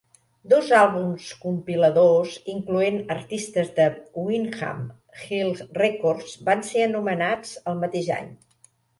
[0.51, 3.85] Dos àlbums compiladors incloent artistes de
[4.29, 4.79] Windham
[5.25, 8.33] Hill Records van ser anomenats el mateix any.